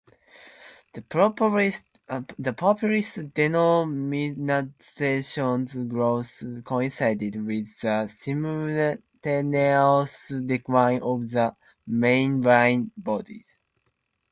[0.93, 1.03] The
[2.57, 8.97] populist denominations' growth coincided with the simultaneous
[10.43, 11.55] decline of the
[11.87, 13.59] mainline bodies.